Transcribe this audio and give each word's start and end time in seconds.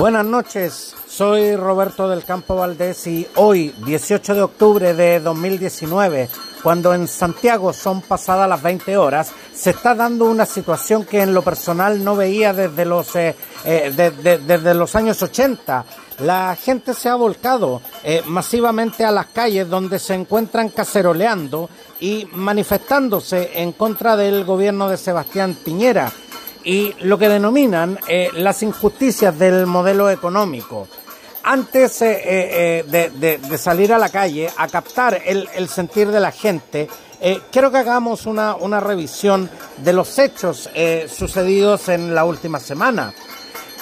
Buenas 0.00 0.24
noches, 0.24 0.94
soy 1.06 1.56
Roberto 1.56 2.08
del 2.08 2.24
Campo 2.24 2.56
Valdés 2.56 3.06
y 3.06 3.26
hoy, 3.34 3.74
18 3.84 4.34
de 4.34 4.40
octubre 4.40 4.94
de 4.94 5.20
2019, 5.20 6.30
cuando 6.62 6.94
en 6.94 7.06
Santiago 7.06 7.74
son 7.74 8.00
pasadas 8.00 8.48
las 8.48 8.62
20 8.62 8.96
horas, 8.96 9.30
se 9.52 9.68
está 9.68 9.94
dando 9.94 10.24
una 10.24 10.46
situación 10.46 11.04
que 11.04 11.20
en 11.20 11.34
lo 11.34 11.42
personal 11.42 12.02
no 12.02 12.16
veía 12.16 12.54
desde 12.54 12.86
los, 12.86 13.14
eh, 13.14 13.36
eh, 13.66 13.92
desde 14.42 14.72
los 14.72 14.96
años 14.96 15.22
80. 15.22 15.84
La 16.20 16.56
gente 16.56 16.94
se 16.94 17.10
ha 17.10 17.14
volcado 17.14 17.82
eh, 18.02 18.22
masivamente 18.24 19.04
a 19.04 19.10
las 19.10 19.26
calles 19.26 19.68
donde 19.68 19.98
se 19.98 20.14
encuentran 20.14 20.70
caceroleando 20.70 21.68
y 22.00 22.26
manifestándose 22.32 23.50
en 23.52 23.72
contra 23.72 24.16
del 24.16 24.46
gobierno 24.46 24.88
de 24.88 24.96
Sebastián 24.96 25.58
Piñera 25.62 26.10
y 26.64 26.94
lo 27.00 27.18
que 27.18 27.28
denominan 27.28 27.98
las 28.34 28.62
injusticias 28.62 29.38
del 29.38 29.66
modelo 29.66 30.10
económico 30.10 30.88
antes 31.42 32.02
eh, 32.02 32.20
eh, 32.24 32.84
eh, 32.92 33.38
de, 33.38 33.58
salir 33.58 33.92
a 33.92 33.98
la 33.98 34.08
calle 34.08 34.48
a 34.56 34.68
captar 34.68 35.20
el, 35.24 35.68
sentir 35.68 36.08
de 36.10 36.20
la 36.20 36.32
gente, 36.32 36.88
quiero 37.50 37.70
que 37.70 37.78
hagamos 37.78 38.26
una, 38.26 38.54
una, 38.54 38.80
revisión 38.80 39.48
de 39.78 39.92
los 39.92 40.18
hechos 40.18 40.68
sucedidos 41.08 41.88
en 41.88 42.14
la 42.14 42.24
última 42.24 42.60
semana. 42.60 43.12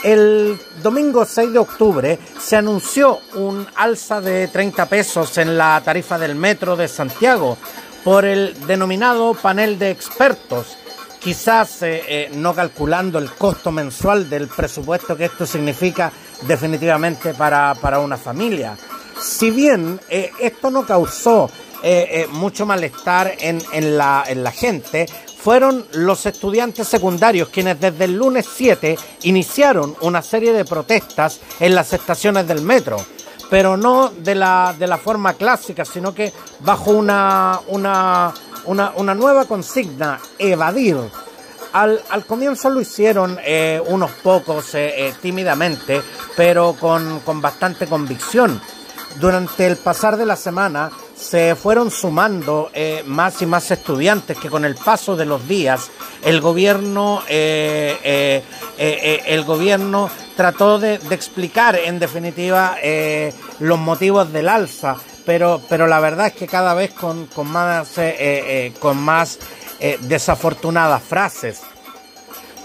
El 0.03 0.59
domingo 0.83 1.25
6 1.25 1.53
de 1.53 1.59
octubre 1.59 2.19
se 2.39 2.57
anunció 2.57 3.19
un 3.35 3.67
alza 3.77 4.21
de 4.21 4.47
30 4.49 4.87
pesos 4.87 5.37
en 5.39 5.59
la 5.59 5.81
tarifa 5.85 6.19
del 6.19 6.37
metro 6.37 6.77
de 6.77 6.87
Santiago 6.87 7.59
por 8.05 8.25
el 8.25 8.55
denominado 8.67 9.35
panel 9.35 9.79
de 9.79 9.91
expertos 9.91 10.77
quizás 11.29 11.83
eh, 11.83 12.03
eh, 12.09 12.31
no 12.37 12.55
calculando 12.55 13.19
el 13.19 13.31
costo 13.33 13.71
mensual 13.71 14.31
del 14.31 14.49
presupuesto 14.49 15.15
que 15.15 15.27
esto 15.27 15.45
significa 15.45 16.11
definitivamente 16.47 17.35
para, 17.35 17.75
una 18.01 18.17
familia. 18.17 18.75
Si 19.21 19.51
bien 19.51 20.01
eh, 20.09 20.31
esto 20.41 20.71
no 20.71 20.87
causó 20.87 21.51
mucho 22.31 22.65
malestar 22.65 23.35
en, 23.39 23.61
la, 23.99 24.25
en 24.27 24.43
la 24.43 24.51
gente, 24.51 25.07
fueron 25.39 25.85
los 25.93 26.25
estudiantes 26.25 26.89
secundarios 26.89 27.51
quienes 27.51 27.79
desde 27.79 28.07
el 28.07 28.17
lunes 28.17 28.47
7 28.53 28.99
iniciaron 29.25 29.95
una 30.01 30.23
serie 30.23 30.55
de 30.55 30.65
protestas 30.65 31.41
en 31.61 31.75
las 31.75 31.93
estaciones 31.93 32.49
del 32.49 32.63
metro, 32.63 32.97
pero 33.51 33.77
no 33.77 34.09
de 34.09 34.35
la, 34.35 34.75
de 34.79 34.87
la 34.87 34.97
forma 34.97 35.35
clásica, 35.35 35.85
sino 35.85 36.15
que 36.15 36.33
bajo 36.61 36.91
una, 36.91 37.61
una 37.69 38.33
una, 38.65 39.15
nueva 39.15 39.45
consigna, 39.45 40.21
evadir. 40.39 40.97
Al, 41.73 42.01
al 42.09 42.25
comienzo 42.25 42.71
lo 42.71 42.81
hicieron 42.81 43.39
eh, 43.45 43.81
unos 43.89 44.11
pocos 44.11 44.75
eh, 44.75 45.09
eh, 45.09 45.15
tímidamente, 45.21 46.01
pero 46.37 46.75
con, 46.79 47.21
con 47.21 47.41
bastante 47.41 47.87
convicción. 47.87 48.61
Durante 49.21 49.67
el 49.67 49.77
pasar 49.77 50.17
de 50.17 50.27
la 50.27 50.37
semana 50.37 50.91
se 51.17 51.57
fueron 51.57 51.91
sumando 51.91 52.71
más 53.07 53.43
y 53.43 53.47
más 53.47 53.71
estudiantes 53.71 54.39
que 54.39 54.49
con 54.49 54.65
el 54.65 54.77
paso 54.77 55.17
de 55.17 55.25
los 55.25 55.49
días 55.49 55.91
el 56.23 56.41
gobierno 56.41 57.23
el 57.29 58.43
gobierno 59.45 60.09
trató 60.37 60.79
de, 60.79 60.99
de 60.99 61.15
explicar 61.17 61.75
en 61.75 61.99
definitiva 61.99 62.77
los 63.59 63.79
motivos 63.79 64.33
del 64.33 64.49
alza 64.49 64.99
pero, 65.29 65.61
pero 65.69 65.87
la 65.87 66.01
verdad 66.01 66.29
es 66.29 66.33
que 66.33 66.47
cada 66.47 66.73
vez 66.73 66.95
con, 66.95 67.27
con 67.27 67.53
más, 67.53 67.99
eh, 67.99 68.09
eh, 68.09 68.17
eh, 68.49 68.73
con 68.81 68.97
más 68.97 69.39
desafortunadas 70.01 71.03
frases. 71.03 71.61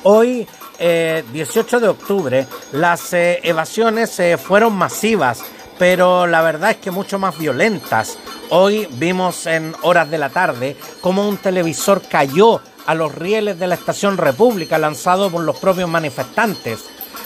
Hoy, 0.04 0.48
18 0.80 1.80
de 1.82 1.90
octubre, 1.90 2.48
las 2.72 3.10
evasiones 3.12 4.20
fueron 4.42 4.74
masivas, 4.74 5.44
pero 5.78 6.26
la 6.26 6.42
verdad 6.42 6.72
es 6.72 6.78
que 6.78 6.90
mucho 6.90 7.20
más 7.20 7.38
violentas. 7.38 8.18
Hoy 8.50 8.88
vimos 8.94 9.46
en 9.46 9.76
horas 9.82 10.10
de 10.10 10.18
la 10.18 10.30
tarde 10.30 10.78
cómo 11.02 11.28
un 11.28 11.38
televisor 11.38 12.02
cayó 12.02 12.62
a 12.86 12.96
los 12.96 13.14
rieles 13.14 13.60
de 13.60 13.68
la 13.68 13.76
estación 13.76 14.18
República 14.18 14.78
lanzado 14.78 15.30
por 15.30 15.44
los 15.44 15.58
propios 15.58 15.90
manifestantes. 15.90 16.86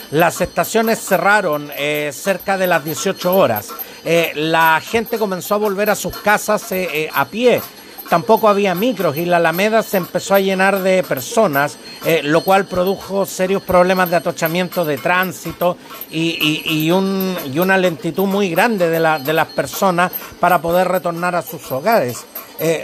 Las 0.09 0.41
estaciones 0.41 0.99
cerraron 0.99 1.71
cerca 2.11 2.57
de 2.57 2.67
las 2.67 2.83
18 2.83 3.35
horas 3.35 3.69
eh, 4.05 4.31
la 4.35 4.81
gente 4.81 5.17
comenzó 5.17 5.55
a 5.55 5.57
volver 5.57 5.89
a 5.89 5.95
sus 5.95 6.15
casas 6.17 6.71
eh, 6.71 6.89
eh, 6.93 7.09
a 7.13 7.25
pie. 7.25 7.61
Tampoco 8.09 8.47
había 8.47 8.73
micros 8.73 9.17
y 9.17 9.25
la 9.25 9.35
Alameda 9.35 9.83
se 9.83 9.97
empezó 9.97 10.33
a 10.33 10.39
llenar 10.39 10.81
de 10.81 11.03
personas, 11.03 11.77
lo 12.23 12.41
cual 12.41 12.63
produjo 12.63 13.25
serios 13.25 13.61
problemas 13.63 14.09
de 14.09 14.15
atochamiento 14.15 14.85
de 14.85 14.97
tránsito 14.97 15.75
y, 16.09 16.89
una 16.89 17.77
lentitud 17.77 18.23
muy 18.23 18.49
grande 18.49 18.89
de, 18.89 18.99
las 19.01 19.47
personas 19.47 20.13
para 20.39 20.61
poder 20.61 20.87
retornar 20.87 21.35
a 21.35 21.41
sus 21.41 21.69
hogares. 21.69 22.25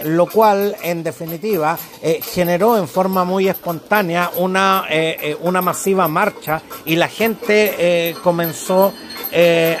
lo 0.04 0.26
cual 0.26 0.76
en 0.82 1.02
definitiva 1.02 1.78
generó 2.34 2.76
en 2.76 2.86
forma 2.86 3.24
muy 3.24 3.48
espontánea 3.48 4.30
una, 4.36 4.84
una 5.40 5.62
masiva 5.62 6.06
marcha 6.06 6.60
y 6.84 6.96
la 6.96 7.08
gente 7.08 8.14
comenzó 8.22 8.92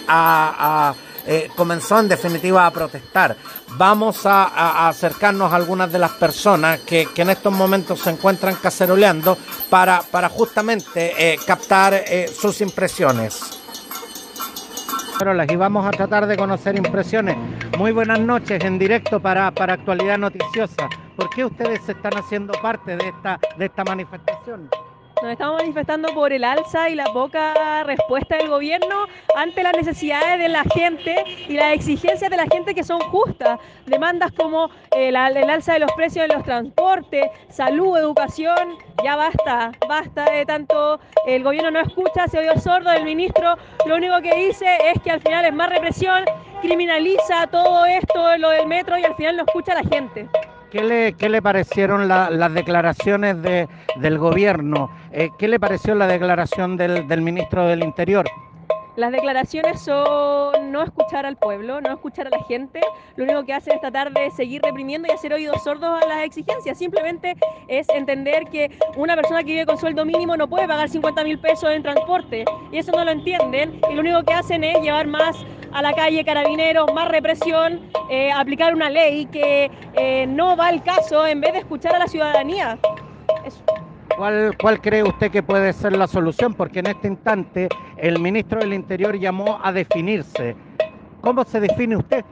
a, 0.08 0.94
eh, 1.26 1.50
comenzó 1.56 1.98
en 2.00 2.08
definitiva 2.08 2.66
a 2.66 2.70
protestar. 2.70 3.36
Vamos 3.76 4.26
a, 4.26 4.88
acercarnos 4.88 5.52
a 5.52 5.56
algunas 5.56 5.90
de 5.90 5.98
las 5.98 6.12
personas 6.12 6.80
que, 6.80 7.08
en 7.16 7.30
estos 7.30 7.52
momentos 7.52 8.00
se 8.00 8.10
encuentran 8.10 8.54
caceroleando 8.56 9.38
para, 9.70 10.02
para 10.02 10.28
justamente 10.28 11.12
eh, 11.16 11.38
captar 11.46 11.94
eh, 11.94 12.28
sus 12.28 12.60
impresiones. 12.60 13.60
Y 15.48 15.56
vamos 15.56 15.86
a 15.86 15.90
tratar 15.90 16.26
de 16.26 16.36
conocer 16.36 16.76
impresiones. 16.76 17.36
Muy 17.78 17.92
buenas 17.92 18.20
noches 18.20 18.62
en 18.62 18.78
directo 18.78 19.20
para, 19.20 19.50
para 19.52 19.74
Actualidad 19.74 20.18
Noticiosa. 20.18 20.88
¿Por 21.16 21.30
qué 21.30 21.44
ustedes 21.44 21.88
están 21.88 22.12
haciendo 22.18 22.52
parte 22.60 22.96
de 22.96 23.08
esta, 23.08 23.38
de 23.56 23.64
esta 23.64 23.84
manifestación? 23.84 24.68
Nos 25.24 25.32
estamos 25.32 25.56
manifestando 25.56 26.12
por 26.12 26.34
el 26.34 26.44
alza 26.44 26.90
y 26.90 26.94
la 26.94 27.06
poca 27.06 27.82
respuesta 27.84 28.36
del 28.36 28.50
gobierno 28.50 29.06
ante 29.34 29.62
las 29.62 29.74
necesidades 29.74 30.38
de 30.38 30.50
la 30.50 30.64
gente 30.64 31.24
y 31.48 31.54
las 31.54 31.72
exigencias 31.72 32.30
de 32.30 32.36
la 32.36 32.44
gente 32.52 32.74
que 32.74 32.84
son 32.84 33.00
justas. 33.00 33.58
Demandas 33.86 34.32
como 34.32 34.68
el, 34.94 35.16
alza 35.16 35.72
de 35.72 35.78
los 35.78 35.90
precios 35.92 36.28
de 36.28 36.34
los 36.34 36.44
transportes, 36.44 37.24
salud, 37.48 37.96
educación. 37.96 38.76
Ya 39.02 39.16
basta, 39.16 39.72
basta 39.88 40.30
de 40.30 40.44
tanto. 40.44 41.00
El 41.26 41.42
gobierno 41.42 41.70
no 41.70 41.80
escucha, 41.80 42.28
se 42.28 42.40
oído 42.40 42.58
sordo 42.58 42.90
del 42.90 43.04
ministro. 43.04 43.56
Lo 43.86 43.96
único 43.96 44.20
que 44.20 44.34
dice 44.34 44.66
es 44.92 45.00
que 45.00 45.10
al 45.10 45.22
final 45.22 45.46
es 45.46 45.54
más 45.54 45.70
represión, 45.70 46.22
criminaliza 46.60 47.46
todo 47.46 47.86
esto, 47.86 48.36
lo 48.36 48.50
del 48.50 48.66
metro 48.66 48.98
y 48.98 49.04
al 49.04 49.14
final 49.14 49.38
no 49.38 49.44
escucha 49.44 49.72
a 49.72 49.82
la 49.82 49.88
gente. 49.88 50.28
¿Qué 50.74 50.82
le, 50.82 51.12
qué 51.12 51.28
le 51.28 51.40
parecieron 51.40 52.08
las 52.08 52.52
declaraciones 52.52 53.40
de, 53.40 53.68
del 53.94 54.18
gobierno? 54.18 54.90
Eh, 55.12 55.28
¿Qué 55.38 55.46
le 55.46 55.60
pareció 55.60 55.94
la 55.94 56.08
declaración 56.08 56.76
del, 56.76 57.06
del 57.06 57.20
ministro 57.20 57.64
del 57.68 57.84
Interior? 57.84 58.26
Las 58.96 59.12
declaraciones 59.12 59.80
son 59.80 60.72
no 60.72 60.82
escuchar 60.82 61.26
al 61.26 61.36
pueblo, 61.36 61.80
no 61.80 61.92
escuchar 61.92 62.26
a 62.26 62.30
la 62.30 62.42
gente. 62.46 62.80
Lo 63.14 63.22
único 63.22 63.44
que 63.44 63.52
hacen 63.52 63.74
es 63.74 63.82
tratar 63.82 64.12
de 64.12 64.32
seguir 64.32 64.62
reprimiendo 64.62 65.06
y 65.08 65.12
hacer 65.12 65.32
oídos 65.32 65.62
sordos 65.62 66.02
a 66.02 66.08
las 66.08 66.24
exigencias. 66.24 66.76
Simplemente 66.76 67.36
es 67.68 67.88
entender 67.90 68.42
que 68.50 68.76
una 68.96 69.14
persona 69.14 69.44
que 69.44 69.52
vive 69.52 69.66
con 69.66 69.78
sueldo 69.78 70.04
mínimo 70.04 70.36
no 70.36 70.48
puede 70.48 70.66
pagar 70.66 70.88
50 70.88 71.22
mil 71.22 71.38
pesos 71.38 71.70
en 71.70 71.84
transporte. 71.84 72.44
Y 72.72 72.78
eso 72.78 72.90
no 72.90 73.04
lo 73.04 73.12
entienden. 73.12 73.80
Y 73.88 73.94
lo 73.94 74.00
único 74.00 74.24
que 74.24 74.32
hacen 74.32 74.64
es 74.64 74.80
llevar 74.80 75.06
más 75.06 75.36
a 75.74 75.82
la 75.82 75.92
calle 75.92 76.24
carabineros, 76.24 76.92
más 76.94 77.08
represión, 77.08 77.80
eh, 78.08 78.30
aplicar 78.30 78.74
una 78.74 78.88
ley 78.88 79.26
que 79.26 79.70
eh, 79.94 80.26
no 80.26 80.56
va 80.56 80.68
al 80.68 80.82
caso 80.82 81.26
en 81.26 81.40
vez 81.40 81.52
de 81.52 81.58
escuchar 81.58 81.96
a 81.96 81.98
la 81.98 82.06
ciudadanía. 82.06 82.78
¿Cuál, 84.16 84.56
¿Cuál 84.60 84.80
cree 84.80 85.02
usted 85.02 85.32
que 85.32 85.42
puede 85.42 85.72
ser 85.72 85.96
la 85.96 86.06
solución? 86.06 86.54
Porque 86.54 86.78
en 86.78 86.86
este 86.86 87.08
instante 87.08 87.68
el 87.96 88.20
ministro 88.20 88.60
del 88.60 88.72
Interior 88.72 89.18
llamó 89.18 89.58
a 89.62 89.72
definirse. 89.72 90.54
¿Cómo 91.20 91.44
se 91.44 91.58
define 91.58 91.96
usted? 91.96 92.24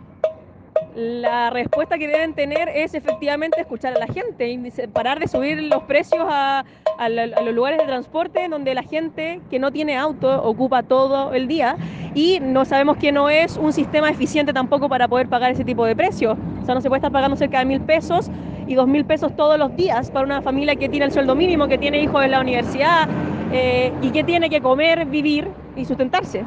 La 0.94 1.48
respuesta 1.48 1.96
que 1.96 2.06
deben 2.06 2.34
tener 2.34 2.68
es 2.68 2.92
efectivamente 2.92 3.60
escuchar 3.62 3.96
a 3.96 3.98
la 3.98 4.06
gente 4.06 4.48
y 4.48 4.58
parar 4.92 5.18
de 5.20 5.26
subir 5.26 5.62
los 5.62 5.82
precios 5.84 6.26
a, 6.28 6.64
los 7.08 7.54
lugares 7.54 7.78
de 7.78 7.86
transporte 7.86 8.46
donde 8.48 8.74
la 8.74 8.82
gente 8.82 9.40
que 9.50 9.58
no 9.58 9.72
tiene 9.72 9.96
auto 9.96 10.42
ocupa 10.44 10.82
todo 10.82 11.32
el 11.32 11.48
día 11.48 11.76
y 12.14 12.38
no 12.40 12.64
sabemos 12.64 12.96
que 12.96 13.12
no 13.12 13.28
es 13.28 13.56
un 13.56 13.72
sistema 13.72 14.10
eficiente 14.10 14.52
tampoco 14.52 14.88
para 14.88 15.08
poder 15.08 15.28
pagar 15.28 15.52
ese 15.52 15.64
tipo 15.64 15.84
de 15.84 15.96
precios. 15.96 16.36
O 16.62 16.64
sea, 16.66 16.74
no 16.74 16.80
se 16.80 16.88
puede 16.88 16.98
estar 16.98 17.12
pagando 17.12 17.36
cerca 17.36 17.60
de 17.60 17.64
mil 17.64 17.80
pesos 17.80 18.30
y 18.66 18.74
dos 18.74 18.86
mil 18.86 19.04
pesos 19.04 19.34
todos 19.36 19.58
los 19.58 19.74
días 19.76 20.10
para 20.10 20.26
una 20.26 20.42
familia 20.42 20.76
que 20.76 20.88
tiene 20.88 21.06
el 21.06 21.12
sueldo 21.12 21.34
mínimo, 21.34 21.66
que 21.68 21.78
tiene 21.78 22.02
hijos 22.02 22.24
en 22.24 22.30
la 22.30 22.40
universidad 22.40 23.08
eh, 23.52 23.92
y 24.02 24.10
que 24.10 24.24
tiene 24.24 24.50
que 24.50 24.60
comer, 24.60 25.06
vivir 25.06 25.48
y 25.76 25.84
sustentarse. 25.84 26.44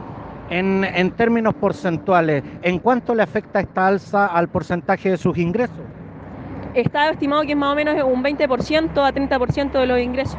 En, 0.50 0.84
en 0.84 1.12
términos 1.12 1.56
porcentuales, 1.56 2.44
¿en 2.62 2.80
cuánto 2.80 3.16
le 3.16 3.24
afecta 3.24 3.60
esta 3.60 3.88
alza 3.88 4.28
al 4.28 4.48
porcentaje 4.48 5.10
de 5.10 5.18
sus 5.18 5.38
ingresos? 5.38 5.76
Está 6.76 7.10
estimado 7.10 7.42
que 7.44 7.54
es 7.54 7.58
más 7.58 7.72
o 7.72 7.76
menos 7.76 7.96
un 8.04 8.24
20% 8.24 9.04
a 9.04 9.12
30% 9.12 9.80
de 9.80 9.88
los 9.88 10.00
ingresos. 10.00 10.38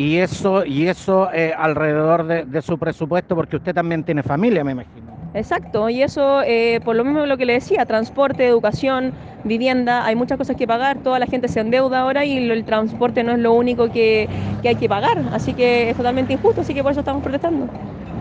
Y 0.00 0.16
eso, 0.16 0.64
y 0.64 0.88
eso 0.88 1.30
eh, 1.30 1.52
alrededor 1.54 2.26
de, 2.26 2.46
de 2.46 2.62
su 2.62 2.78
presupuesto, 2.78 3.36
porque 3.36 3.56
usted 3.56 3.74
también 3.74 4.02
tiene 4.02 4.22
familia, 4.22 4.64
me 4.64 4.72
imagino. 4.72 5.12
Exacto, 5.34 5.90
y 5.90 6.02
eso, 6.02 6.40
eh, 6.42 6.80
por 6.82 6.96
lo 6.96 7.04
mismo 7.04 7.26
lo 7.26 7.36
que 7.36 7.44
le 7.44 7.52
decía, 7.52 7.84
transporte, 7.84 8.46
educación, 8.46 9.12
vivienda, 9.44 10.06
hay 10.06 10.16
muchas 10.16 10.38
cosas 10.38 10.56
que 10.56 10.66
pagar, 10.66 10.98
toda 11.02 11.18
la 11.18 11.26
gente 11.26 11.48
se 11.48 11.60
endeuda 11.60 12.00
ahora 12.00 12.24
y 12.24 12.50
el 12.50 12.64
transporte 12.64 13.22
no 13.22 13.32
es 13.32 13.38
lo 13.40 13.52
único 13.52 13.92
que, 13.92 14.26
que 14.62 14.70
hay 14.70 14.76
que 14.76 14.88
pagar, 14.88 15.22
así 15.32 15.52
que 15.52 15.90
es 15.90 15.96
totalmente 15.98 16.32
injusto, 16.32 16.62
así 16.62 16.72
que 16.72 16.82
por 16.82 16.92
eso 16.92 17.00
estamos 17.00 17.22
protestando. 17.22 17.68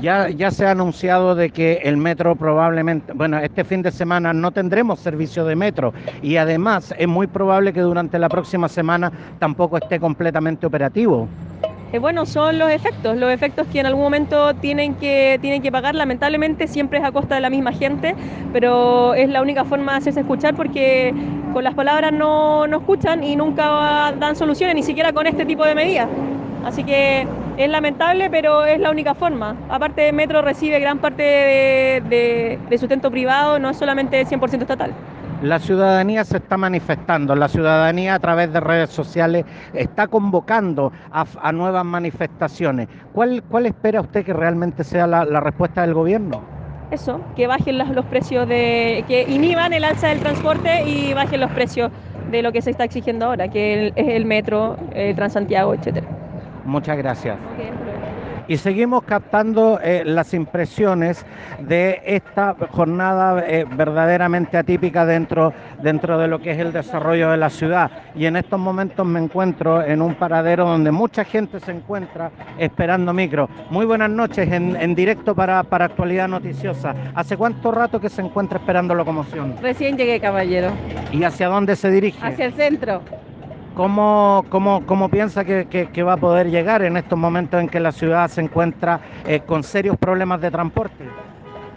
Ya, 0.01 0.29
ya 0.29 0.51
se 0.51 0.65
ha 0.65 0.71
anunciado 0.71 1.33
de 1.33 1.49
que 1.49 1.79
el 1.83 1.97
metro 1.97 2.35
probablemente, 2.35 3.11
bueno, 3.13 3.39
este 3.39 3.63
fin 3.63 3.81
de 3.81 3.91
semana 3.91 4.31
no 4.33 4.51
tendremos 4.51 4.99
servicio 4.99 5.45
de 5.45 5.55
metro 5.55 5.93
y 6.21 6.35
además 6.35 6.93
es 6.97 7.07
muy 7.07 7.27
probable 7.27 7.73
que 7.73 7.81
durante 7.81 8.19
la 8.19 8.29
próxima 8.29 8.69
semana 8.69 9.11
tampoco 9.39 9.77
esté 9.77 9.99
completamente 9.99 10.67
operativo. 10.67 11.27
Eh, 11.91 11.97
bueno, 11.97 12.27
son 12.27 12.59
los 12.59 12.69
efectos, 12.69 13.17
los 13.17 13.31
efectos 13.31 13.67
que 13.67 13.79
en 13.79 13.87
algún 13.87 14.03
momento 14.03 14.53
tienen 14.55 14.95
que, 14.95 15.39
tienen 15.41 15.63
que 15.63 15.71
pagar, 15.71 15.95
lamentablemente 15.95 16.67
siempre 16.67 16.99
es 16.99 17.05
a 17.05 17.11
costa 17.11 17.33
de 17.33 17.41
la 17.41 17.49
misma 17.49 17.71
gente, 17.73 18.15
pero 18.51 19.15
es 19.15 19.27
la 19.27 19.41
única 19.41 19.65
forma 19.65 19.93
de 19.93 19.97
hacerse 19.97 20.19
escuchar 20.19 20.55
porque 20.55 21.15
con 21.51 21.63
las 21.63 21.73
palabras 21.73 22.11
no, 22.13 22.67
no 22.67 22.77
escuchan 22.77 23.23
y 23.23 23.35
nunca 23.35 24.13
dan 24.19 24.35
soluciones, 24.35 24.75
ni 24.75 24.83
siquiera 24.83 25.13
con 25.13 25.25
este 25.25 25.47
tipo 25.47 25.65
de 25.65 25.73
medidas. 25.73 26.11
Así 26.61 26.83
que 26.85 27.27
es 27.55 27.69
lamentable, 27.69 28.29
pero 28.29 28.65
es 28.65 28.79
la 28.79 28.91
única 28.91 29.15
forma. 29.15 29.65
Aparte, 29.67 30.11
Metro 30.11 30.41
recibe 30.43 30.79
gran 30.79 30.99
parte 30.99 31.23
de, 31.23 32.01
de- 32.05 32.59
de 32.69 32.77
sustento 32.77 33.09
privado, 33.09 33.57
no 33.57 33.69
es 33.71 33.77
solamente 33.77 34.23
100% 34.25 34.61
estatal. 34.63 34.95
La 35.41 35.57
ciudadanía 35.59 36.25
se 36.25 36.37
está 36.37 36.57
manifestando, 36.57 37.33
la 37.33 37.47
ciudadanía 37.47 38.15
a 38.15 38.19
través 38.19 38.51
de 38.51 38.59
redes 38.59 38.89
sociales 38.89 39.45
está 39.73 40.07
convocando 40.07 40.91
a, 41.11 41.25
a 41.41 41.51
nuevas 41.53 41.85
manifestaciones. 41.85 42.89
¿Cuál, 43.13 43.41
¿Cuál 43.49 43.65
espera 43.65 44.01
usted 44.01 44.25
que 44.25 44.33
realmente 44.33 44.83
sea 44.83 45.07
la, 45.07 45.23
la 45.23 45.39
respuesta 45.39 45.81
del 45.81 45.93
gobierno? 45.93 46.41
Eso, 46.91 47.21
que 47.35 47.47
bajen 47.47 47.77
los 47.77 48.05
precios 48.05 48.47
de, 48.49 49.05
que 49.07 49.23
inhiban 49.29 49.71
el 49.73 49.83
alza 49.83 50.07
del 50.07 50.19
transporte 50.19 50.83
y 50.85 51.13
bajen 51.13 51.39
los 51.39 51.51
precios 51.51 51.91
de 52.31 52.41
lo 52.41 52.51
que 52.51 52.61
se 52.61 52.71
está 52.71 52.83
exigiendo 52.83 53.27
ahora, 53.27 53.47
que 53.47 53.93
es 53.95 54.07
el 54.07 54.25
metro, 54.25 54.75
el 54.93 55.15
Transantiago, 55.15 55.73
etcétera. 55.73 56.07
Muchas 56.65 56.97
gracias. 56.97 57.37
Y 58.49 58.57
seguimos 58.57 59.03
captando 59.03 59.79
eh, 59.81 60.01
las 60.03 60.33
impresiones 60.33 61.23
de 61.59 62.01
esta 62.03 62.55
jornada 62.71 63.43
eh, 63.47 63.63
verdaderamente 63.75 64.57
atípica 64.57 65.05
dentro, 65.05 65.53
dentro 65.83 66.17
de 66.17 66.27
lo 66.27 66.39
que 66.39 66.51
es 66.51 66.57
el 66.57 66.73
desarrollo 66.73 67.29
de 67.29 67.37
la 67.37 67.51
ciudad. 67.51 67.91
Y 68.15 68.25
en 68.25 68.35
estos 68.35 68.59
momentos 68.59 69.05
me 69.05 69.19
encuentro 69.19 69.83
en 69.83 70.01
un 70.01 70.15
paradero 70.15 70.65
donde 70.65 70.89
mucha 70.91 71.23
gente 71.23 71.59
se 71.59 71.71
encuentra 71.71 72.31
esperando 72.57 73.13
micro. 73.13 73.47
Muy 73.69 73.85
buenas 73.85 74.09
noches 74.09 74.51
en, 74.51 74.75
en 74.75 74.95
directo 74.95 75.35
para, 75.35 75.61
para 75.61 75.85
Actualidad 75.85 76.27
Noticiosa. 76.27 76.95
¿Hace 77.13 77.37
cuánto 77.37 77.69
rato 77.71 77.99
que 78.01 78.09
se 78.09 78.23
encuentra 78.23 78.57
esperando 78.57 78.95
locomoción? 78.95 79.57
Recién 79.61 79.95
llegué, 79.95 80.19
caballero. 80.19 80.71
¿Y 81.11 81.23
hacia 81.23 81.49
dónde 81.49 81.75
se 81.75 81.91
dirige? 81.91 82.17
Hacia 82.25 82.45
el 82.45 82.53
centro. 82.53 83.03
¿Cómo, 83.79 84.43
cómo, 84.49 84.85
cómo 84.85 85.07
piensa 85.07 85.45
que, 85.45 85.65
que- 85.65 86.03
va 86.03 86.13
a 86.13 86.17
poder 86.17 86.49
llegar 86.49 86.81
en 86.81 86.97
estos 86.97 87.17
momentos 87.17 87.61
en 87.61 87.69
que 87.69 87.79
la 87.79 87.93
ciudad 87.93 88.27
se 88.27 88.41
encuentra 88.41 88.99
eh, 89.25 89.39
con 89.39 89.63
serios 89.63 89.95
problemas 89.95 90.41
de 90.41 90.51
transporte? 90.51 91.05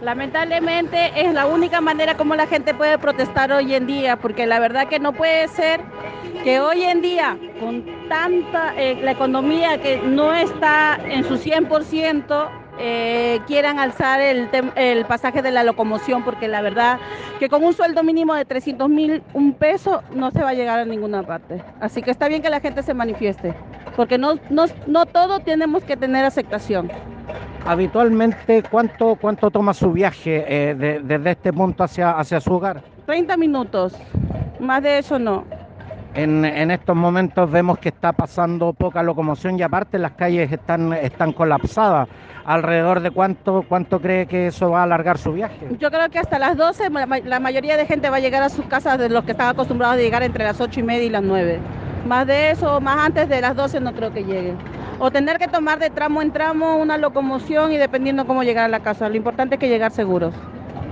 Lamentablemente 0.01 1.13
es 1.15 1.33
la 1.33 1.45
única 1.45 1.79
manera 1.79 2.17
como 2.17 2.35
la 2.35 2.45
gente 2.45 2.73
puede 2.73 2.97
protestar 2.97 3.53
hoy 3.53 3.73
en 3.73 3.87
día, 3.87 4.17
porque 4.17 4.45
la 4.45 4.59
verdad 4.59 4.89
que 4.89 4.99
no 4.99 5.13
puede 5.13 5.47
ser 5.47 5.79
que 6.43 6.59
hoy 6.59 6.83
en 6.83 7.01
día, 7.01 7.37
con 7.61 7.85
tanta, 8.09 8.73
eh, 8.75 8.99
la 9.01 9.11
economía 9.11 9.79
que 9.81 10.01
no 10.05 10.33
está 10.33 10.99
en 11.07 11.23
su 11.23 11.37
100%, 11.37 12.49
eh, 12.77 13.39
quieran 13.47 13.79
alzar 13.79 14.21
el, 14.21 14.49
el 14.75 15.05
pasaje 15.05 15.41
de 15.41 15.51
la 15.51 15.63
locomoción, 15.63 16.23
porque 16.23 16.47
la 16.47 16.61
verdad 16.61 16.99
que 17.39 17.49
con 17.49 17.63
un 17.63 17.73
sueldo 17.73 18.03
mínimo 18.03 18.33
de 18.35 18.45
300 18.45 18.89
mil, 18.89 19.23
un 19.33 19.53
peso, 19.53 20.01
no 20.13 20.31
se 20.31 20.41
va 20.41 20.49
a 20.49 20.53
llegar 20.53 20.79
a 20.79 20.85
ninguna 20.85 21.23
parte. 21.23 21.61
Así 21.79 22.01
que 22.01 22.11
está 22.11 22.27
bien 22.27 22.41
que 22.41 22.49
la 22.49 22.59
gente 22.59 22.83
se 22.83 22.93
manifieste, 22.93 23.53
porque 23.95 24.17
no, 24.17 24.35
no, 24.49 24.65
no 24.87 25.05
todo 25.05 25.39
tenemos 25.39 25.83
que 25.83 25.97
tener 25.97 26.25
aceptación. 26.25 26.89
Habitualmente, 27.65 28.63
¿cuánto, 28.69 29.15
cuánto 29.15 29.49
toma 29.49 29.73
su 29.73 29.91
viaje 29.91 30.43
eh, 30.47 30.75
de- 30.75 30.99
desde 30.99 31.31
este 31.31 31.53
punto 31.53 31.83
hacia, 31.83 32.11
hacia 32.11 32.41
su 32.41 32.53
hogar? 32.53 32.81
30 33.05 33.37
minutos, 33.37 33.93
más 34.59 34.83
de 34.83 34.97
eso 34.97 35.17
no. 35.17 35.45
En, 36.15 36.69
estos 36.69 36.95
momentos 36.95 37.49
vemos 37.49 37.79
que 37.79 37.89
está 37.89 38.13
pasando 38.13 38.71
poca 38.73 39.01
locomoción 39.01 39.57
y 39.57 39.63
aparte 39.63 39.97
las 39.97 40.11
calles 40.11 40.51
están, 40.51 40.93
están 40.93 41.33
colapsadas. 41.33 42.07
¿Alrededor 42.45 42.99
de 42.99 43.09
cuánto, 43.09 43.63
cuánto 43.67 43.99
cree 43.99 44.27
que 44.27 44.47
eso 44.47 44.69
va 44.69 44.81
a 44.81 44.83
alargar 44.83 45.17
su 45.17 45.33
viaje? 45.33 45.69
Yo 45.79 45.89
creo 45.89 46.09
que 46.09 46.19
hasta 46.19 46.37
las 46.37 46.55
12 46.55 46.89
ma- 46.91 47.05
ma- 47.07 47.19
la 47.19 47.39
mayoría 47.39 47.77
de 47.77 47.87
gente 47.87 48.09
va 48.11 48.17
a 48.17 48.19
llegar 48.19 48.43
a 48.43 48.49
sus 48.49 48.65
casas 48.65 48.99
de 48.99 49.09
los 49.09 49.23
que 49.23 49.31
están 49.31 49.49
acostumbrados 49.49 49.95
a 49.95 49.99
llegar 49.99 50.21
entre 50.21 50.43
las 50.43 50.61
8 50.61 50.81
y 50.81 50.83
media 50.83 51.03
y 51.05 51.09
las 51.09 51.23
9. 51.23 51.59
Más 52.05 52.27
de 52.27 52.51
eso, 52.51 52.79
más 52.81 52.97
antes 53.05 53.27
de 53.29 53.41
las 53.41 53.55
12 53.55 53.79
no 53.79 53.93
creo 53.93 54.11
que 54.13 54.23
lleguen. 54.23 54.57
O 54.99 55.09
tener 55.09 55.37
que 55.39 55.47
tomar 55.47 55.79
de 55.79 55.89
tramo 55.89 56.21
en 56.21 56.31
tramo 56.31 56.75
una 56.77 56.97
locomoción 56.97 57.71
y 57.71 57.77
dependiendo 57.77 58.27
cómo 58.27 58.43
llegar 58.43 58.65
a 58.65 58.67
la 58.67 58.81
casa. 58.81 59.09
Lo 59.09 59.15
importante 59.15 59.55
es 59.55 59.59
que 59.59 59.69
llegar 59.69 59.91
seguros. 59.91 60.33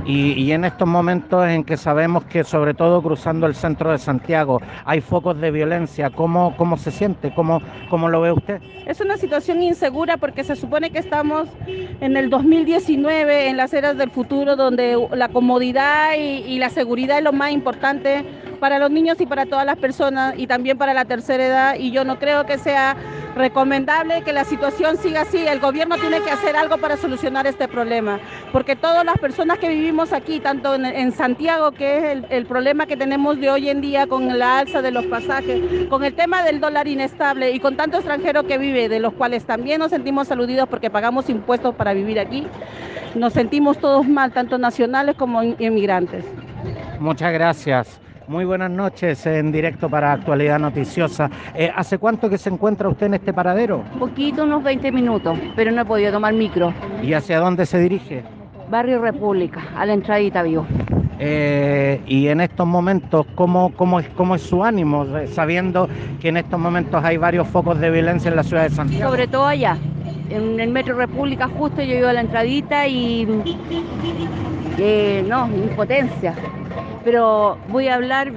Y, 0.05 0.51
en 0.51 0.65
estos 0.65 0.87
momentos 0.87 1.47
en 1.47 1.63
que 1.63 1.77
sabemos 1.77 2.25
que 2.25 2.43
sobre 2.43 2.73
todo 2.73 3.01
cruzando 3.01 3.45
el 3.45 3.55
centro 3.55 3.91
de 3.91 3.97
Santiago 3.97 4.59
hay 4.85 4.99
focos 5.01 5.39
de 5.39 5.51
violencia, 5.51 6.09
¿cómo, 6.09 6.55
cómo 6.57 6.77
se 6.77 6.91
siente? 6.91 7.31
¿Cómo, 7.33 7.61
¿Cómo 7.89 8.09
lo 8.09 8.21
ve 8.21 8.31
usted? 8.31 8.61
Es 8.87 8.99
una 8.99 9.17
situación 9.17 9.61
insegura 9.61 10.17
porque 10.17 10.43
se 10.43 10.55
supone 10.55 10.89
que 10.89 10.99
estamos 10.99 11.47
en 11.67 12.17
el 12.17 12.29
2019, 12.29 13.47
en 13.47 13.57
las 13.57 13.73
eras 13.73 13.97
del 13.97 14.09
futuro, 14.09 14.55
donde 14.55 14.97
la 15.13 15.29
comodidad 15.29 16.15
y 16.17 16.57
la 16.57 16.69
seguridad 16.69 17.19
es 17.19 17.23
lo 17.23 17.31
más 17.31 17.51
importante 17.51 18.25
para 18.61 18.77
los 18.77 18.91
niños 18.91 19.19
y 19.19 19.25
para 19.25 19.47
todas 19.47 19.65
las 19.65 19.77
personas 19.77 20.35
y 20.37 20.47
también 20.47 20.77
para 20.77 20.93
la 20.93 21.03
tercera 21.05 21.45
edad. 21.45 21.75
Y 21.77 21.91
yo 21.91 22.05
no 22.05 22.19
creo 22.19 22.45
que 22.45 22.57
sea 22.59 22.95
recomendable 23.35 24.21
que 24.23 24.33
la 24.33 24.43
situación 24.43 24.97
siga 24.97 25.21
así. 25.21 25.45
El 25.45 25.59
gobierno 25.59 25.95
tiene 25.97 26.21
que 26.21 26.31
hacer 26.31 26.55
algo 26.55 26.77
para 26.77 26.97
solucionar 26.97 27.47
este 27.47 27.67
problema, 27.67 28.19
porque 28.51 28.75
todas 28.75 29.05
las 29.05 29.17
personas 29.17 29.57
que 29.59 29.69
vivimos 29.69 30.13
aquí, 30.13 30.39
tanto 30.39 30.75
en, 30.75 31.11
Santiago, 31.11 31.71
que 31.71 31.97
es 31.97 32.03
el, 32.03 32.25
el 32.29 32.45
problema 32.45 32.85
que 32.85 32.97
tenemos 32.97 33.39
de 33.39 33.49
hoy 33.49 33.69
en 33.69 33.81
día 33.81 34.07
con 34.07 34.37
la 34.39 34.59
alza 34.59 34.81
de 34.81 34.91
los 34.91 35.05
pasajes, 35.05 35.59
con 35.89 36.03
el 36.03 36.13
tema 36.13 36.43
del 36.43 36.59
dólar 36.59 36.87
inestable 36.87 37.51
y 37.51 37.59
con 37.59 37.75
tanto 37.75 37.97
extranjero 37.97 38.43
que 38.43 38.57
vive, 38.57 38.89
de 38.89 38.99
los 38.99 39.13
cuales 39.13 39.43
también 39.45 39.79
nos 39.79 39.91
sentimos 39.91 40.31
aludidos 40.31 40.67
porque 40.69 40.89
pagamos 40.89 41.29
impuestos 41.29 41.75
para 41.75 41.93
vivir 41.93 42.19
aquí, 42.19 42.47
nos 43.15 43.33
sentimos 43.33 43.77
todos 43.77 44.07
mal, 44.07 44.31
tanto 44.31 44.57
nacionales 44.57 45.15
como 45.15 45.43
in- 45.43 45.55
inmigrantes. 45.59 46.23
Muchas 46.99 47.33
gracias. 47.33 47.99
Muy 48.31 48.45
buenas 48.45 48.71
noches 48.71 49.25
en 49.25 49.51
directo 49.51 49.89
para 49.89 50.13
Actualidad 50.13 50.57
Noticiosa. 50.57 51.29
Eh, 51.53 51.69
¿Hace 51.75 51.97
cuánto 51.97 52.29
que 52.29 52.37
se 52.37 52.47
encuentra 52.47 52.87
usted 52.87 53.07
en 53.07 53.15
este 53.15 53.33
paradero? 53.33 53.83
Poquito, 53.99 54.45
unos 54.45 54.63
20 54.63 54.89
minutos, 54.93 55.37
pero 55.53 55.69
no 55.73 55.81
he 55.81 55.85
podido 55.85 56.13
tomar 56.13 56.33
micro. 56.33 56.73
¿Y 57.03 57.11
hacia 57.11 57.39
dónde 57.41 57.65
se 57.65 57.77
dirige? 57.79 58.23
Barrio 58.69 59.01
República, 59.01 59.59
a 59.75 59.85
la 59.85 59.91
entradita 59.91 60.43
vivo. 60.43 60.65
Eh, 61.19 61.99
y 62.07 62.29
en 62.29 62.39
estos 62.39 62.65
momentos, 62.65 63.25
¿cómo, 63.35 63.73
cómo, 63.75 63.99
es, 63.99 64.07
¿cómo 64.15 64.35
es 64.35 64.41
su 64.43 64.63
ánimo? 64.63 65.03
eh, 65.17 65.27
Sabiendo 65.27 65.89
que 66.21 66.29
en 66.29 66.37
estos 66.37 66.57
momentos 66.57 67.03
hay 67.03 67.17
varios 67.17 67.49
focos 67.49 67.81
de 67.81 67.91
violencia 67.91 68.29
en 68.29 68.37
la 68.37 68.43
ciudad 68.43 68.63
de 68.63 68.69
Santiago. 68.69 69.11
Sobre 69.11 69.27
todo 69.27 69.45
allá, 69.45 69.75
en 70.29 70.57
el 70.57 70.71
Metro 70.71 70.95
República 70.95 71.49
justo 71.49 71.81
yo 71.83 71.95
iba 71.97 72.11
a 72.11 72.13
la 72.13 72.21
entradita 72.21 72.87
y... 72.87 73.27
eh, 74.77 75.21
no, 75.27 75.47
impotencia. 75.47 76.33
Pero 77.03 77.57
voy 77.69 77.87
a 77.87 77.95
hablar, 77.95 78.31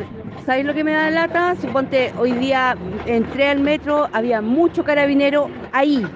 ¿sabes 0.47 0.64
lo 0.64 0.73
que 0.73 0.85
me 0.85 0.92
da 0.92 1.11
lata? 1.11 1.54
Suponte, 1.61 2.12
hoy 2.18 2.33
día 2.33 2.76
entré 3.06 3.49
al 3.49 3.61
metro, 3.61 4.09
había 4.12 4.40
mucho 4.40 4.85
carabinero 4.85 5.50
ahí. 5.73 6.06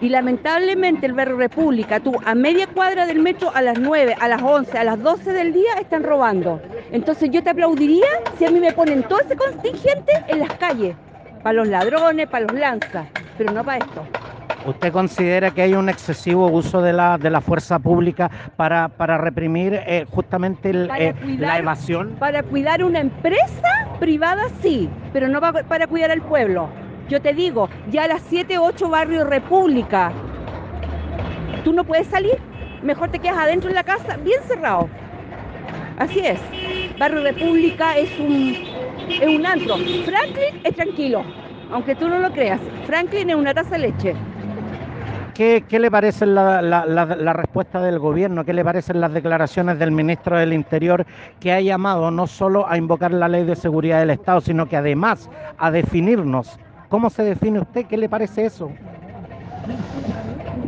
Y 0.00 0.08
lamentablemente 0.08 1.06
el 1.06 1.14
Barrio 1.14 1.36
República, 1.36 1.98
tú 1.98 2.14
a 2.24 2.34
media 2.36 2.68
cuadra 2.68 3.06
del 3.06 3.18
metro 3.18 3.50
a 3.52 3.62
las 3.62 3.76
9, 3.76 4.16
a 4.20 4.28
las 4.28 4.40
11, 4.40 4.78
a 4.78 4.84
las 4.84 5.02
12 5.02 5.32
del 5.32 5.52
día 5.52 5.72
están 5.80 6.04
robando. 6.04 6.60
Entonces 6.92 7.30
yo 7.30 7.42
te 7.42 7.50
aplaudiría 7.50 8.06
si 8.38 8.44
a 8.44 8.50
mí 8.50 8.60
me 8.60 8.72
ponen 8.72 9.02
todo 9.02 9.18
ese 9.20 9.34
contingente 9.34 10.12
en 10.28 10.38
las 10.38 10.52
calles, 10.52 10.94
para 11.42 11.54
los 11.54 11.66
ladrones, 11.66 12.28
para 12.28 12.46
los 12.46 12.54
lanzas, 12.54 13.08
pero 13.36 13.50
no 13.50 13.64
para 13.64 13.78
esto. 13.78 14.17
¿Usted 14.64 14.92
considera 14.92 15.50
que 15.50 15.62
hay 15.62 15.74
un 15.74 15.88
excesivo 15.88 16.48
uso 16.48 16.82
de 16.82 16.92
la, 16.92 17.16
de 17.16 17.30
la 17.30 17.40
fuerza 17.40 17.78
pública 17.78 18.30
para, 18.56 18.88
para 18.88 19.16
reprimir 19.16 19.74
eh, 19.86 20.04
justamente 20.10 20.70
el, 20.70 20.88
Para 20.88 21.04
eh, 21.04 21.14
cuidar- 21.14 21.40
la 21.48 21.58
evasión? 21.58 22.16
Para 22.18 22.42
cuidar 22.42 22.82
una 22.84 23.00
empresa 23.00 23.68
privada 24.00 24.42
sí, 24.60 24.90
pero 25.12 25.28
no 25.28 25.40
pa- 25.40 25.52
para 25.52 25.86
cuidar 25.86 26.10
al 26.10 26.22
pueblo. 26.22 26.68
Yo 27.08 27.20
te 27.22 27.32
digo, 27.32 27.68
ya 27.90 28.04
a 28.04 28.08
las 28.08 28.20
7, 28.28 28.58
8 28.58 28.90
barrios 28.90 29.26
República, 29.26 30.12
tú 31.64 31.72
no 31.72 31.84
puedes 31.84 32.06
salir, 32.08 32.36
mejor 32.82 33.08
te 33.10 33.18
quedas 33.18 33.38
adentro 33.38 33.68
de 33.70 33.74
la 33.74 33.84
casa, 33.84 34.16
bien 34.18 34.40
cerrado. 34.46 34.88
Así 35.98 36.20
es. 36.20 36.38
Barrio 36.98 37.22
República 37.22 37.96
es 37.96 38.10
un, 38.18 38.54
es 39.08 39.28
un 39.28 39.46
antro. 39.46 39.76
Franklin 40.04 40.60
es 40.64 40.74
tranquilo. 40.74 41.22
aunque 41.70 41.94
tú 41.94 42.08
no 42.08 42.18
lo 42.18 42.30
creas. 42.30 42.60
Franklin 42.86 43.30
es 43.30 43.36
una 43.36 43.52
taza 43.54 43.70
de 43.70 43.78
leche. 43.78 44.14
¿Qué, 45.38 45.62
le 45.70 45.88
parece 45.88 46.26
la, 46.26 46.60
la, 46.60 47.32
respuesta 47.32 47.80
del 47.80 48.00
gobierno? 48.00 48.44
¿Qué 48.44 48.52
le 48.52 48.64
parecen 48.64 49.00
las 49.00 49.12
declaraciones 49.12 49.78
del 49.78 49.92
ministro 49.92 50.36
del 50.36 50.52
Interior 50.52 51.06
que 51.38 51.52
ha 51.52 51.60
llamado 51.60 52.10
no 52.10 52.26
solo 52.26 52.68
a 52.68 52.76
invocar 52.76 53.12
la 53.12 53.28
ley 53.28 53.44
de 53.44 53.54
seguridad 53.54 54.00
del 54.00 54.10
Estado, 54.10 54.40
sino 54.40 54.68
que 54.68 54.76
además 54.76 55.30
a 55.56 55.70
definirnos? 55.70 56.58
¿Cómo 56.88 57.08
se 57.08 57.22
define 57.22 57.60
usted? 57.60 57.86
¿Qué 57.86 57.96
le 57.96 58.08
parece 58.08 58.46
eso? 58.46 58.72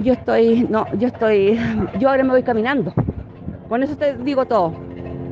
Yo 0.04 0.12
estoy, 0.12 0.68
no, 0.70 0.86
yo 0.98 1.08
estoy, 1.08 1.58
yo 1.98 2.08
ahora 2.08 2.22
me 2.22 2.30
voy 2.30 2.44
caminando. 2.44 2.94
Con 3.68 3.82
eso 3.82 3.96
te 3.96 4.18
digo 4.18 4.46
todo. 4.46 4.72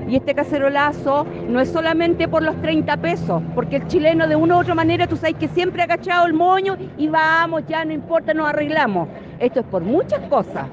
Y 0.09 0.17
este 0.17 0.35
cacerolazo 0.35 1.27
no 1.49 1.61
es 1.61 1.69
solamente 1.69 2.27
por 2.27 2.43
los 2.43 2.61
30 2.61 2.97
pesos, 2.97 3.41
porque 3.55 3.77
el 3.77 3.87
chileno 3.87 4.27
de 4.27 4.35
una 4.35 4.57
u 4.57 4.61
otra 4.61 4.75
manera, 4.75 5.07
tú 5.07 5.17
sabes 5.17 5.37
que 5.37 5.47
siempre 5.49 5.83
ha 5.83 5.85
agachado 5.85 6.27
el 6.27 6.33
moño 6.33 6.77
y 6.97 7.07
vamos, 7.07 7.63
ya 7.69 7.85
no 7.85 7.93
importa, 7.93 8.35
nos 8.35 8.49
arreglamos. 8.49 9.07
Esto 9.41 9.61
es 9.61 9.67
por 9.67 9.83
muchas 9.83 10.21
cosas, 10.29 10.69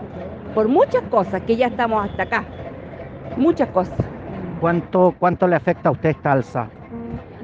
por 0.53 0.67
muchas 0.67 1.01
cosas 1.09 1.41
que 1.43 1.55
ya 1.55 1.67
estamos 1.67 2.03
hasta 2.03 2.23
acá. 2.23 2.43
Muchas 3.35 3.69
cosas. 3.69 3.93
¿Cuánto, 4.59 5.13
cuánto 5.19 5.47
le 5.47 5.55
afecta 5.55 5.89
a 5.89 5.91
usted 5.91 6.09
esta 6.09 6.31
alza? 6.31 6.69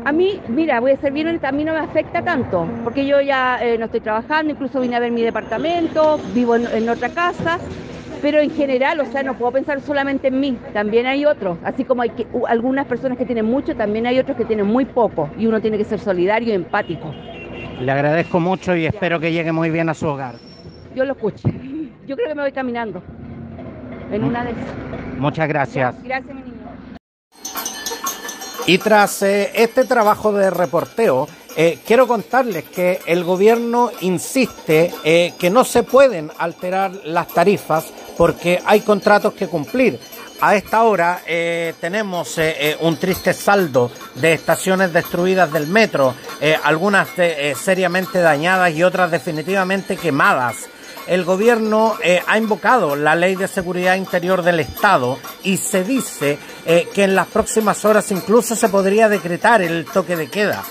A 0.03 0.11
mí, 0.11 0.41
mira, 0.47 0.79
voy 0.79 0.91
a 0.91 0.97
ser 0.97 1.11
bien 1.11 1.27
honesta, 1.27 1.49
a 1.49 1.51
mí 1.51 1.63
no 1.63 1.73
me 1.73 1.79
afecta 1.79 2.23
tanto, 2.23 2.67
porque 2.83 3.05
yo 3.05 3.21
ya 3.21 3.59
eh, 3.61 3.77
no 3.77 3.85
estoy 3.85 3.99
trabajando, 3.99 4.51
incluso 4.51 4.79
vine 4.79 4.95
a 4.95 4.99
ver 4.99 5.11
mi 5.11 5.21
departamento, 5.21 6.17
vivo 6.33 6.55
en 6.55 6.89
otra 6.89 7.09
casa, 7.09 7.59
pero 8.21 8.39
en 8.39 8.49
general, 8.49 8.99
o 8.99 9.05
sea, 9.05 9.21
no 9.21 9.37
puedo 9.37 9.51
pensar 9.51 9.79
solamente 9.81 10.29
en 10.29 10.39
mí, 10.39 10.57
también 10.73 11.05
hay 11.05 11.25
otros, 11.25 11.59
así 11.63 11.83
como 11.83 12.01
hay 12.01 12.11
algunas 12.47 12.87
personas 12.87 13.17
que 13.17 13.25
tienen 13.25 13.45
mucho, 13.45 13.75
también 13.75 14.07
hay 14.07 14.17
otros 14.17 14.35
que 14.35 14.45
tienen 14.45 14.65
muy 14.65 14.85
poco 14.85 15.29
y 15.37 15.45
uno 15.45 15.61
tiene 15.61 15.77
que 15.77 15.83
ser 15.83 15.99
solidario 15.99 16.49
y 16.49 16.55
empático. 16.55 17.13
Le 17.79 17.91
agradezco 17.91 18.39
mucho 18.39 18.75
y 18.75 18.85
espero 18.85 19.19
que 19.19 19.31
llegue 19.31 19.51
muy 19.51 19.69
bien 19.69 19.89
a 19.89 19.93
su 19.93 20.07
hogar. 20.07 20.50
Yo 20.95 21.05
lo 21.05 21.13
escucho. 21.13 21.49
Yo 22.07 22.15
creo 22.15 22.29
que 22.29 22.35
me 22.35 22.41
voy 22.41 22.51
caminando 22.51 23.01
en 24.11 24.23
una 24.23 24.43
de 24.43 24.51
esas. 24.51 25.17
Muchas 25.17 25.47
gracias. 25.47 25.95
Gracias, 26.03 26.35
mi 26.35 26.41
niño. 26.41 26.57
Y 28.67 28.77
tras 28.77 29.23
eh, 29.23 29.51
este 29.55 29.85
trabajo 29.85 30.33
de 30.33 30.49
reporteo, 30.49 31.27
eh, 31.57 31.79
quiero 31.85 32.07
contarles 32.07 32.63
que 32.63 33.01
el 33.05 33.25
gobierno 33.25 33.91
insiste 34.01 34.93
eh, 35.03 35.33
que 35.37 35.49
no 35.49 35.65
se 35.65 35.83
pueden 35.83 36.31
alterar 36.37 36.91
las 37.03 37.27
tarifas 37.27 37.91
porque 38.17 38.61
hay 38.65 38.81
contratos 38.81 39.33
que 39.33 39.47
cumplir. 39.47 39.99
A 40.39 40.55
esta 40.55 40.83
hora 40.83 41.21
eh, 41.27 41.75
tenemos 41.79 42.39
un 42.79 42.97
triste 42.97 43.31
saldo 43.31 43.91
de 44.15 44.33
estaciones 44.33 44.91
destruidas 44.91 45.53
del 45.53 45.67
metro, 45.67 46.15
algunas 46.63 47.09
seriamente 47.55 48.21
dañadas 48.21 48.73
y 48.73 48.81
otras 48.81 49.11
definitivamente 49.11 49.97
quemadas. 49.97 50.67
El 51.07 51.23
gobierno 51.23 51.95
ha 52.27 52.37
invocado 52.37 52.95
la 52.95 53.15
ley 53.15 53.35
de 53.35 53.47
seguridad 53.47 53.95
interior 53.95 54.43
del 54.43 54.59
Estado 54.59 55.17
y 55.43 55.57
se 55.57 55.83
dice 55.83 56.37
que 56.65 57.03
en 57.03 57.15
las 57.15 57.27
próximas 57.27 57.83
horas 57.85 58.11
incluso 58.11 58.55
se 58.55 58.69
podría 58.69 59.09
decretar 59.09 59.61
el 59.61 59.85
toque 59.85 60.15
de 60.15 60.29
queda 60.29 60.63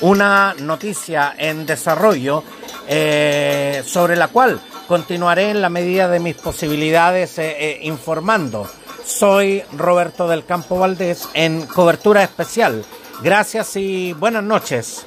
una 0.00 0.54
noticia 0.58 1.34
en 1.38 1.66
desarrollo 1.66 2.42
eh, 2.86 3.82
sobre 3.86 4.16
la 4.16 4.28
cual 4.28 4.60
continuaré 4.86 5.50
en 5.50 5.62
la 5.62 5.70
medida 5.70 6.08
de 6.08 6.20
mis 6.20 6.36
posibilidades 6.36 7.38
eh, 7.38 7.56
eh, 7.58 7.78
informando. 7.82 8.68
Soy 9.04 9.62
Roberto 9.72 10.28
del 10.28 10.44
Campo 10.44 10.78
Valdés 10.78 11.28
en 11.34 11.66
cobertura 11.66 12.22
especial. 12.22 12.84
Gracias 13.22 13.76
y 13.76 14.12
buenas 14.12 14.42
noches. 14.42 15.06